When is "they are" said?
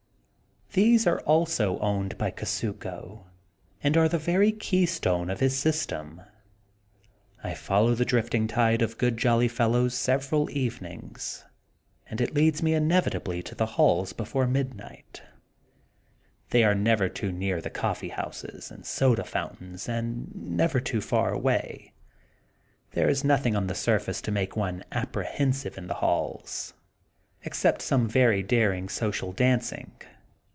16.51-16.73